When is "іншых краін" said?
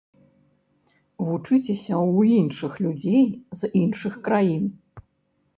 3.83-4.65